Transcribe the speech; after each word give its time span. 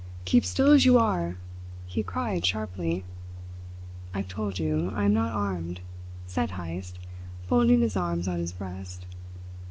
"Keep 0.25 0.45
still 0.45 0.71
as 0.71 0.83
you 0.83 0.97
are!" 0.97 1.37
he 1.85 2.01
cried 2.01 2.43
sharply. 2.43 3.03
"I've 4.15 4.27
told 4.29 4.57
you 4.57 4.89
I 4.95 5.05
am 5.05 5.13
not 5.13 5.31
armed," 5.31 5.79
said 6.25 6.49
Heyst, 6.53 6.97
folding 7.43 7.81
his 7.81 7.95
arms 7.95 8.27
on 8.27 8.39
his 8.39 8.51
breast. 8.53 9.05